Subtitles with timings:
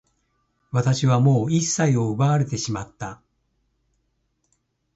[0.71, 3.21] 私はもう一切を奪われてしまった。